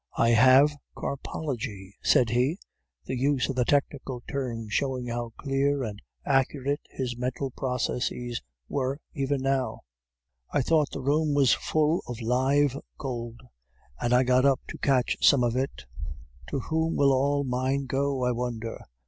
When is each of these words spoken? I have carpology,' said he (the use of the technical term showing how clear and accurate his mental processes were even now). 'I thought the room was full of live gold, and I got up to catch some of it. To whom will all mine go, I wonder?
I 0.17 0.29
have 0.29 0.75
carpology,' 0.97 1.93
said 2.01 2.31
he 2.31 2.57
(the 3.05 3.15
use 3.15 3.49
of 3.49 3.55
the 3.55 3.65
technical 3.65 4.23
term 4.27 4.67
showing 4.67 5.05
how 5.05 5.33
clear 5.37 5.83
and 5.83 6.01
accurate 6.25 6.81
his 6.89 7.15
mental 7.15 7.51
processes 7.51 8.41
were 8.67 8.99
even 9.13 9.43
now). 9.43 9.81
'I 10.51 10.61
thought 10.63 10.89
the 10.89 11.01
room 11.01 11.35
was 11.35 11.53
full 11.53 12.01
of 12.07 12.19
live 12.19 12.75
gold, 12.97 13.41
and 14.01 14.11
I 14.11 14.23
got 14.23 14.43
up 14.43 14.61
to 14.69 14.79
catch 14.79 15.17
some 15.21 15.43
of 15.43 15.55
it. 15.55 15.85
To 16.49 16.61
whom 16.61 16.95
will 16.95 17.13
all 17.13 17.43
mine 17.43 17.85
go, 17.85 18.23
I 18.25 18.31
wonder? 18.31 18.79